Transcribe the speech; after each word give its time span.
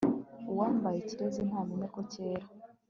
uwambaye 0.51 0.97
ikirezi 0.99 1.41
ntamenya 1.49 1.87
ko 1.93 1.99
cyera 2.11 2.45